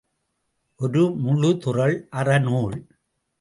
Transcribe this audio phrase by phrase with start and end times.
[0.79, 2.77] ஒரு முழுதுறழ் அறநூல்.